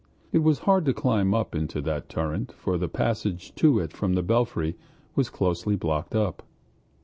[0.31, 4.13] It was hard to climb up into that turret, for the passage to it from
[4.13, 4.75] the belfry
[5.15, 6.41] was closely blocked up.